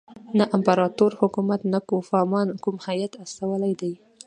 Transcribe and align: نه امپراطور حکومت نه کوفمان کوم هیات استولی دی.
نه 0.37 0.43
امپراطور 0.55 1.11
حکومت 1.21 1.59
نه 1.73 1.79
کوفمان 1.89 2.47
کوم 2.63 2.75
هیات 2.85 3.13
استولی 3.23 3.73
دی. 3.79 3.93